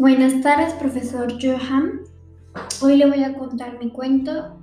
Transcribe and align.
Buenas 0.00 0.40
tardes, 0.40 0.72
profesor 0.72 1.30
Johan. 1.38 2.00
Hoy 2.80 2.96
le 2.96 3.06
voy 3.06 3.22
a 3.22 3.34
contar 3.34 3.78
mi 3.78 3.90
cuento 3.90 4.58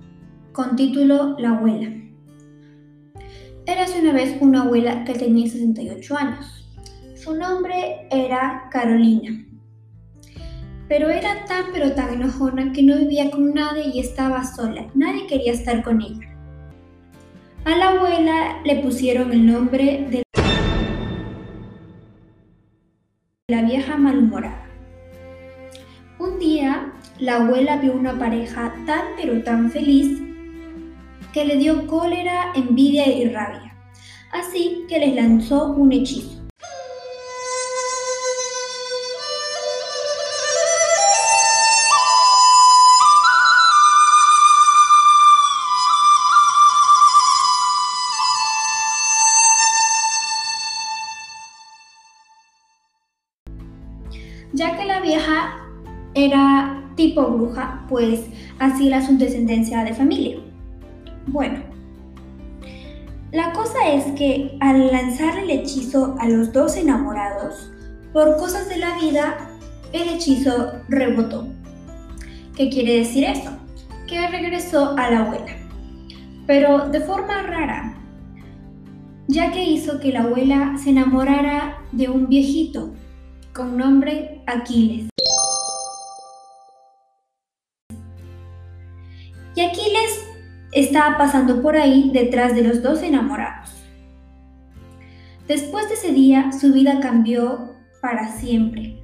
con 0.52 0.76
título 0.76 1.38
La 1.38 1.52
abuela. 1.52 1.92
Érase 3.68 4.02
una 4.02 4.14
vez 4.14 4.36
una 4.42 4.64
abuela 4.64 5.04
que 5.04 5.14
tenía 5.14 5.48
68 5.48 6.18
años. 6.18 6.68
Su 7.14 7.36
nombre 7.36 8.08
era 8.10 8.68
Carolina. 8.72 9.46
Pero 10.90 11.08
era 11.12 11.46
tan 11.46 11.66
pero 11.72 11.92
tan 11.92 12.16
enojona 12.16 12.74
que 12.74 12.82
no 12.82 12.98
vivía 12.98 13.30
con 13.30 13.54
nadie 13.54 13.92
y 13.94 14.00
estaba 14.00 14.44
sola. 14.44 14.88
Nadie 14.96 15.28
quería 15.28 15.52
estar 15.52 15.84
con 15.84 16.02
ella. 16.02 16.36
A 17.64 17.78
la 17.78 17.90
abuela 17.90 18.64
le 18.66 18.78
pusieron 18.78 19.32
el 19.32 19.46
nombre 19.46 20.08
de 20.10 20.24
la 23.50 23.62
vieja 23.62 23.98
malhumorada. 23.98 24.67
Un 26.20 26.40
día, 26.40 26.94
la 27.20 27.36
abuela 27.36 27.78
vio 27.78 27.94
una 27.94 28.18
pareja 28.18 28.74
tan 28.88 29.04
pero 29.18 29.44
tan 29.44 29.70
feliz 29.70 30.20
que 31.32 31.46
le 31.46 31.58
dio 31.58 31.86
cólera, 31.86 32.54
envidia 32.56 33.08
y 33.08 33.30
rabia. 33.30 33.76
Así 34.32 34.86
que 34.90 34.98
les 34.98 35.14
lanzó 35.14 35.68
un 35.74 35.92
hechizo. 35.92 36.42
Ya 54.54 54.76
que 54.76 54.86
la 54.86 55.00
vieja 55.02 55.67
era 56.26 56.84
tipo 56.96 57.22
bruja, 57.28 57.86
pues 57.88 58.26
así 58.60 58.88
era 58.88 59.06
su 59.06 59.18
descendencia 59.18 59.84
de 59.84 59.94
familia. 59.94 60.38
Bueno, 61.28 61.60
la 63.32 63.52
cosa 63.54 63.92
es 63.92 64.06
que 64.18 64.58
al 64.60 64.92
lanzar 64.92 65.38
el 65.38 65.50
hechizo 65.52 66.16
a 66.20 66.28
los 66.28 66.52
dos 66.52 66.76
enamorados, 66.76 67.72
por 68.14 68.38
cosas 68.38 68.68
de 68.68 68.78
la 68.78 68.98
vida, 68.98 69.38
el 69.94 70.10
hechizo 70.10 70.72
rebotó. 70.88 71.48
¿Qué 72.56 72.70
quiere 72.70 73.00
decir 73.00 73.26
eso? 73.26 73.52
Que 74.08 74.28
regresó 74.28 74.98
a 74.98 75.12
la 75.12 75.20
abuela, 75.20 75.56
pero 76.48 76.90
de 76.90 77.02
forma 77.02 77.44
rara, 77.44 77.96
ya 79.28 79.52
que 79.52 79.64
hizo 79.64 80.00
que 80.00 80.12
la 80.12 80.22
abuela 80.22 80.76
se 80.82 80.90
enamorara 80.90 81.78
de 81.92 82.10
un 82.10 82.28
viejito 82.28 82.94
con 83.54 83.78
nombre 83.78 84.42
Aquiles. 84.48 85.10
Y 89.58 89.62
Aquiles 89.62 90.24
estaba 90.72 91.18
pasando 91.18 91.64
por 91.64 91.76
ahí 91.76 92.12
detrás 92.14 92.54
de 92.54 92.62
los 92.62 92.84
dos 92.84 93.02
enamorados. 93.02 93.72
Después 95.48 95.88
de 95.88 95.96
ese 95.96 96.12
día, 96.12 96.52
su 96.52 96.72
vida 96.74 97.00
cambió 97.00 97.74
para 98.00 98.38
siempre. 98.38 99.02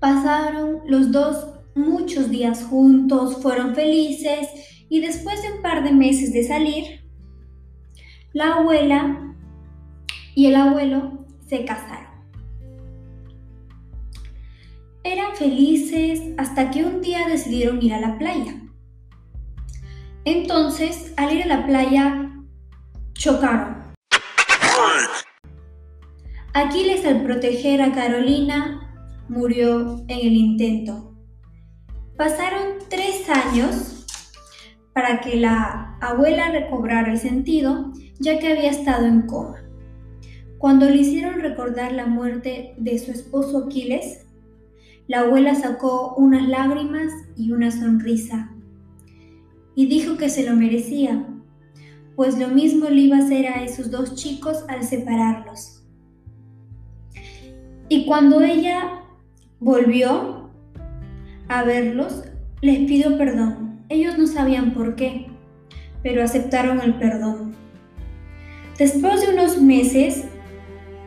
Pasaron 0.00 0.78
los 0.86 1.12
dos 1.12 1.46
muchos 1.74 2.30
días 2.30 2.64
juntos, 2.64 3.42
fueron 3.42 3.74
felices 3.74 4.48
y 4.88 5.00
después 5.00 5.42
de 5.42 5.52
un 5.52 5.62
par 5.62 5.84
de 5.84 5.92
meses 5.92 6.32
de 6.32 6.44
salir, 6.44 7.04
la 8.32 8.54
abuela 8.54 9.34
y 10.34 10.46
el 10.46 10.54
abuelo 10.54 11.26
se 11.46 11.66
casaron. 11.66 12.12
Eran 15.04 15.36
felices 15.36 16.22
hasta 16.38 16.70
que 16.70 16.82
un 16.82 17.02
día 17.02 17.28
decidieron 17.28 17.82
ir 17.82 17.92
a 17.92 18.00
la 18.00 18.16
playa. 18.16 18.71
Entonces, 20.24 21.12
al 21.16 21.32
ir 21.32 21.42
a 21.42 21.46
la 21.46 21.66
playa, 21.66 22.30
chocaron. 23.14 23.76
Aquiles, 26.54 27.04
al 27.04 27.24
proteger 27.24 27.82
a 27.82 27.92
Carolina, 27.92 28.88
murió 29.28 30.04
en 30.06 30.18
el 30.20 30.34
intento. 30.34 31.16
Pasaron 32.16 32.78
tres 32.88 33.28
años 33.28 34.06
para 34.92 35.20
que 35.20 35.36
la 35.36 35.96
abuela 36.00 36.50
recobrara 36.50 37.10
el 37.10 37.18
sentido, 37.18 37.90
ya 38.20 38.38
que 38.38 38.52
había 38.52 38.70
estado 38.70 39.06
en 39.06 39.22
coma. 39.22 39.64
Cuando 40.58 40.88
le 40.88 40.98
hicieron 40.98 41.40
recordar 41.40 41.90
la 41.90 42.06
muerte 42.06 42.74
de 42.78 42.96
su 43.00 43.10
esposo 43.10 43.64
Aquiles, 43.66 44.24
la 45.08 45.20
abuela 45.20 45.56
sacó 45.56 46.14
unas 46.16 46.46
lágrimas 46.48 47.10
y 47.36 47.50
una 47.50 47.72
sonrisa 47.72 48.51
y 49.74 49.86
dijo 49.86 50.16
que 50.16 50.28
se 50.28 50.48
lo 50.48 50.54
merecía, 50.56 51.26
pues 52.16 52.38
lo 52.38 52.48
mismo 52.48 52.88
le 52.88 53.00
iba 53.00 53.16
a 53.16 53.20
hacer 53.20 53.46
a 53.46 53.64
esos 53.64 53.90
dos 53.90 54.14
chicos 54.14 54.64
al 54.68 54.84
separarlos. 54.84 55.82
Y 57.88 58.06
cuando 58.06 58.40
ella 58.40 59.02
volvió 59.60 60.50
a 61.48 61.62
verlos, 61.64 62.24
les 62.60 62.78
pidió 62.80 63.18
perdón. 63.18 63.80
Ellos 63.88 64.16
no 64.18 64.26
sabían 64.26 64.72
por 64.72 64.96
qué, 64.96 65.26
pero 66.02 66.22
aceptaron 66.22 66.80
el 66.80 66.94
perdón. 66.94 67.54
Después 68.78 69.20
de 69.20 69.34
unos 69.34 69.60
meses, 69.60 70.24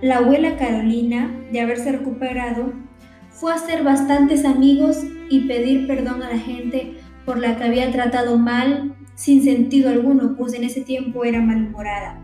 la 0.02 0.18
abuela 0.18 0.58
Carolina, 0.58 1.32
de 1.52 1.62
haberse 1.62 1.92
recuperado, 1.92 2.74
fue 3.30 3.52
a 3.52 3.56
hacer 3.56 3.84
bastantes 3.84 4.46
amigos 4.46 5.03
y 5.30 5.47
pedir 5.47 5.88
perdón 5.88 6.22
a 6.22 6.30
la 6.30 6.38
gente 6.38 6.97
por 7.25 7.40
la 7.40 7.58
que 7.58 7.63
había 7.63 7.91
tratado 7.91 8.38
mal 8.38 8.96
sin 9.16 9.44
sentido 9.44 9.90
alguno, 9.90 10.36
pues 10.36 10.53
en 10.53 10.63
ese 10.63 10.81
tiempo 10.81 11.24
era 11.25 11.41
malhumorada. 11.41 12.22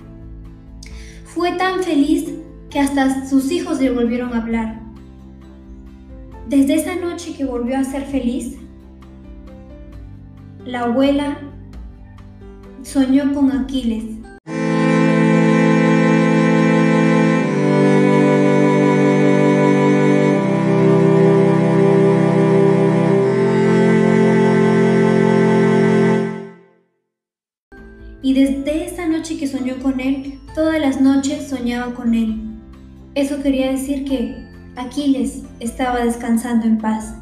Fue 1.26 1.54
tan 1.54 1.82
feliz 1.82 2.32
que 2.70 2.80
hasta 2.80 3.28
sus 3.28 3.52
hijos 3.52 3.80
le 3.80 3.90
volvieron 3.92 4.34
a 4.34 4.42
hablar. 4.42 4.82
Desde 6.48 6.76
esa 6.76 6.96
noche 6.96 7.34
que 7.36 7.46
volvió 7.46 7.78
a 7.78 7.84
ser 7.84 8.04
feliz, 8.04 8.58
la 10.66 10.82
abuela 10.82 11.40
soñó 12.84 13.34
con 13.34 13.52
Aquiles 13.52 14.21
y 28.22 28.34
desde 28.34 28.86
esa 28.86 29.08
noche 29.08 29.38
que 29.38 29.48
soñó 29.48 29.80
con 29.80 30.00
él, 30.00 30.40
todas 30.54 30.80
las 30.80 31.02
noches 31.02 31.48
soñaba 31.48 31.94
con 31.94 32.14
él. 32.14 32.40
Eso 33.16 33.42
quería 33.42 33.72
decir 33.72 34.06
que 34.06 34.46
Aquiles 34.76 35.44
estaba 35.60 36.04
descansando 36.04 36.66
en 36.66 36.78
paz. 36.78 37.16